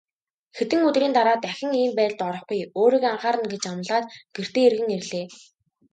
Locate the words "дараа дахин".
1.17-1.71